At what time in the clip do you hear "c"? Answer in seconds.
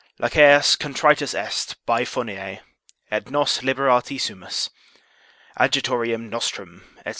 7.05-7.09